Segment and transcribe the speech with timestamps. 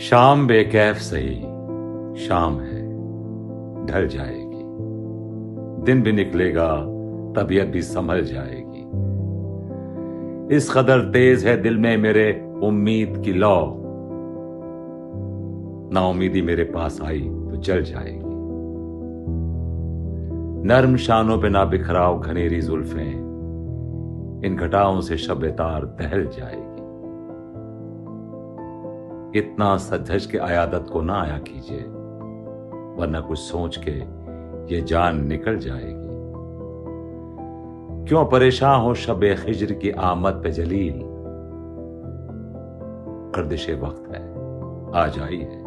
[0.00, 1.34] शाम बेकैफ सही,
[2.26, 2.82] शाम है,
[3.86, 4.64] ढल जाएगी।
[5.84, 6.76] दिन भी निकलेगा,
[7.36, 8.82] तबीयत भी संभल जाएगी।
[10.56, 13.74] इस कदर तेज है दिल में मेरे उम्मीद की लौ।
[15.92, 18.36] ना उम्मीदी मेरे पास आई तो जल जाएगी।
[20.68, 23.12] नर्म शानों पे ना बिखराव घनेरी जुल्फें,
[24.44, 26.75] इन घटाओं से शब तार दहल जाएगी।
[29.38, 31.82] इतना सजज के आयादत को ना आया कीजिए,
[33.00, 33.98] वरना कुछ सोच के
[34.74, 36.06] ये जान निकल जाएगी।
[38.08, 41.02] क्यों परेशान हो शब खिजर की आमद पे जलील?
[43.36, 44.22] गर्दिश वक्त है,
[44.94, 45.64] आ जाई है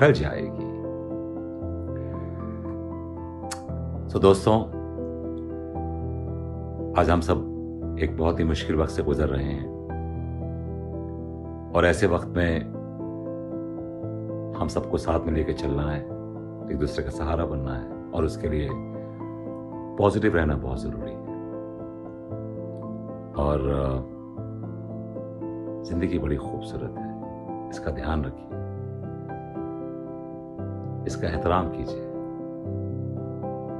[0.00, 0.74] कल जाएगी।
[4.12, 4.60] तो दोस्तों,
[6.98, 9.83] आज हम सब एक बहुत ही मुश्किल वक्त से गुजर रहे हैं।
[11.74, 12.60] और ऐसे वक्त में
[14.58, 16.00] हम सबको साथ में लेकर चलना है,
[16.70, 18.68] एक दूसरे का सहारा बनना है और उसके लिए
[19.98, 21.22] पॉजिटिव रहना बहुत ज़रूरी है।
[23.36, 23.60] और
[25.86, 28.62] ज़िंदगी बड़ी खूबसूरत है। इसका ध्यान रखिए।
[31.06, 32.04] इसका एहतराम कीजिए।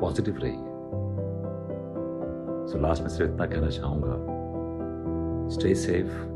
[0.01, 0.73] पॉजिटिव रहिए।
[2.67, 4.17] सो लास्ट में सिर्फ़ इतना कहना चाहूँगा
[5.49, 6.34] stay safe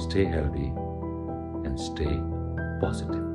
[0.00, 0.66] stay healthy
[1.66, 2.06] and stay
[2.82, 3.29] positive